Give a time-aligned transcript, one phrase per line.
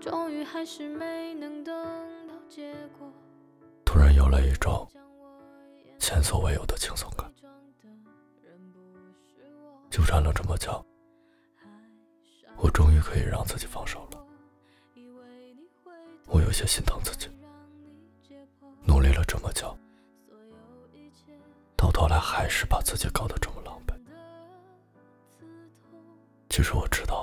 [0.00, 1.74] 终于还是没能等
[2.28, 3.10] 到结果。
[3.84, 4.88] 突然有了一种
[5.98, 7.26] 前所未有的轻松感。
[9.90, 10.84] 纠缠了这么久，
[12.56, 14.24] 我终于可以让自己放手了。
[16.26, 17.28] 我有些心疼自己，
[18.84, 19.76] 努力了这么久，
[21.74, 23.94] 到头来还是把自己搞得这么狼狈。
[26.50, 27.17] 其实我知道，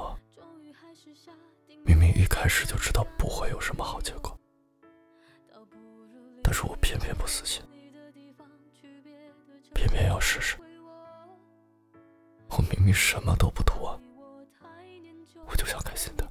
[1.85, 4.35] 明明一开始就知道不会有什么好结果，
[6.43, 7.61] 但是我偏偏不死心，
[9.73, 10.57] 偏偏要试试。
[12.49, 13.99] 我明明什么都不图啊，
[15.45, 16.27] 我就想开心的。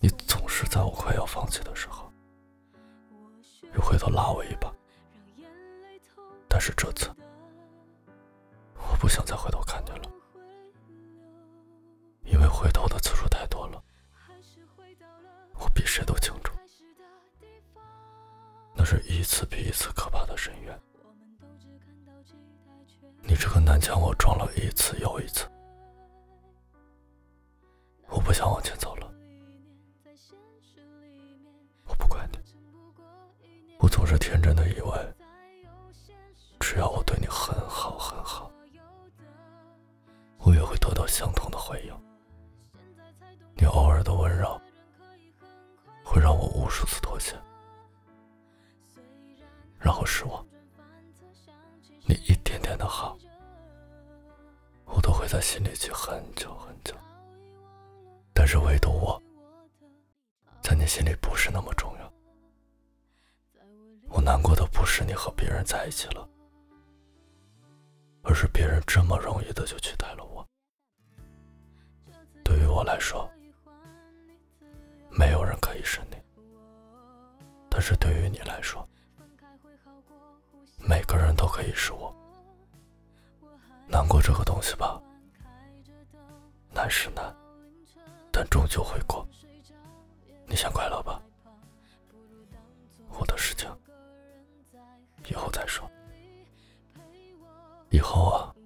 [0.00, 2.10] 你总是在我快要放弃的时候，
[3.74, 4.72] 又回头拉我一把。
[6.48, 7.10] 但是这次，
[8.76, 10.10] 我不想再回头看你了，
[15.96, 16.52] 谁都清楚，
[18.74, 20.78] 那是一次比一次可怕的深渊。
[23.22, 25.48] 你这个南墙，我撞了一次又一次，
[28.10, 29.10] 我不想往前走了。
[31.86, 32.38] 我不怪你，
[33.78, 35.14] 我总是天真的以为，
[36.60, 38.52] 只要我对你很好很好，
[40.40, 41.94] 我也会得到相同的回应。
[43.54, 44.60] 你偶尔的温柔，
[46.26, 47.40] 让我无数次妥协，
[49.78, 50.44] 然后失望。
[52.04, 53.16] 你一点点的好，
[54.86, 56.92] 我都会在心里记很久很久。
[58.34, 59.22] 但是唯独我，
[60.60, 62.12] 在你心里不是那么重要。
[64.08, 66.28] 我难过的不是你和别人在一起了，
[68.24, 70.44] 而是别人这么容易的就取代了我。
[72.42, 73.30] 对于我来说，
[77.78, 78.88] 但是对于你来说，
[80.78, 82.10] 每个人都可以是我。
[83.86, 84.98] 难过这个东西吧，
[86.72, 87.36] 难是难，
[88.32, 89.28] 但终究会过。
[90.46, 91.20] 你先快乐吧，
[93.10, 93.68] 我的事情
[95.28, 95.86] 以后再说。
[97.90, 98.56] 以后啊，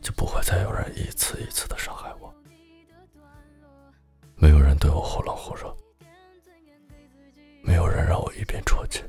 [0.00, 2.34] 就不会再有人一次一次的伤害我，
[4.34, 5.76] 没有人对我忽冷忽热，
[8.42, 9.04] 一边啜泣。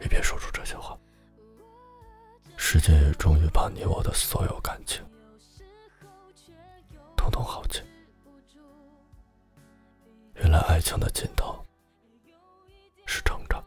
[0.00, 0.98] 一边说出这些话，
[2.56, 5.04] 世界也终于把你我的所有感情，
[7.14, 7.82] 统统耗尽。
[10.36, 11.62] 原来爱情的尽头
[13.06, 13.62] 是成长，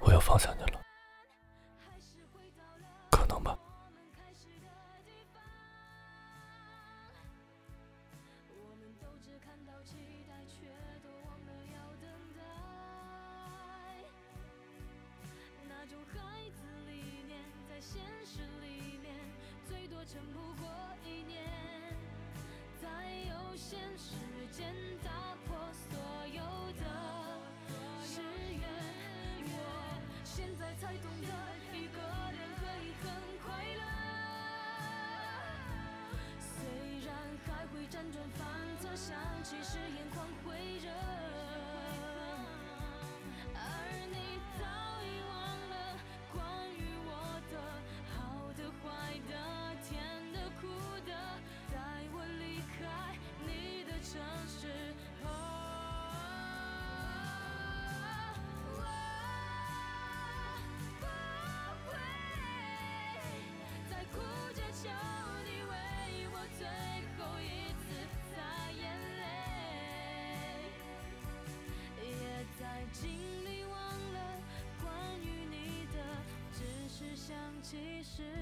[0.00, 0.79] 我要放下你了，
[24.60, 25.08] 时间打
[25.46, 25.96] 破所
[26.28, 26.42] 有
[26.76, 26.84] 的
[28.04, 28.20] 誓
[28.52, 28.60] 言。
[29.46, 29.54] 我
[30.22, 31.28] 现在才懂得，
[31.72, 31.98] 一个
[32.30, 33.08] 人可以很
[33.42, 33.80] 快乐。
[36.38, 36.52] 虽
[37.06, 37.08] 然
[37.46, 38.44] 还会辗转反
[78.16, 78.39] 是。